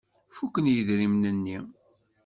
[0.35, 1.59] Fuken yidrimen-nni.